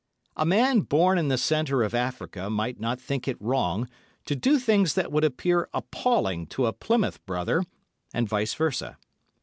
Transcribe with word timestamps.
A 0.35 0.47
man 0.47 0.79
born 0.79 1.19
in 1.19 1.27
the 1.27 1.37
centre 1.37 1.83
of 1.83 1.93
Africa 1.93 2.49
might 2.49 2.79
not 2.79 2.99
think 2.99 3.27
it 3.27 3.39
wrong 3.39 3.87
to 4.25 4.35
do 4.35 4.57
things 4.57 4.95
that 4.95 5.11
would 5.11 5.23
appear 5.23 5.69
appalling 5.75 6.47
to 6.47 6.65
a 6.65 6.73
Plymouth 6.73 7.23
Brother, 7.27 7.63
and 8.11 8.27
vice 8.27 8.55
versa. 8.55 8.97